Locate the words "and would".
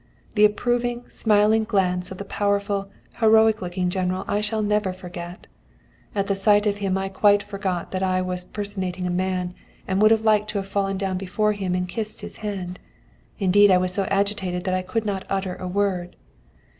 9.87-10.09